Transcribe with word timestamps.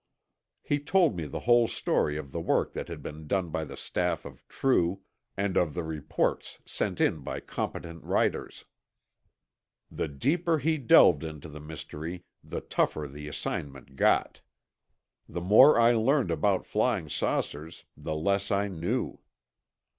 He 0.63 0.79
told 0.79 1.15
me 1.15 1.27
the 1.27 1.41
whole 1.41 1.67
story 1.67 2.17
of 2.17 2.31
the 2.31 2.41
work 2.41 2.73
that 2.73 2.87
had 2.87 3.03
been 3.03 3.27
done 3.27 3.49
by 3.51 3.63
the 3.65 3.77
staff 3.77 4.25
of 4.25 4.47
True 4.47 5.01
and 5.37 5.55
of 5.55 5.75
the 5.75 5.83
reports 5.83 6.57
sent 6.65 6.99
in 6.99 7.19
by 7.19 7.39
competent 7.39 8.03
writers. 8.03 8.65
The 9.91 10.07
deeper 10.07 10.57
he 10.57 10.79
delved 10.79 11.23
into 11.23 11.47
the 11.49 11.59
mystery, 11.61 12.23
the 12.43 12.61
tougher 12.61 13.07
the 13.07 13.27
assignment 13.27 13.95
got. 13.95 14.41
The 15.29 15.39
more 15.39 15.79
I 15.79 15.91
learned 15.91 16.31
about 16.31 16.65
flying 16.65 17.07
saucers, 17.07 17.83
the 17.95 18.15
less 18.15 18.49
I 18.49 18.69
knew. 18.69 19.19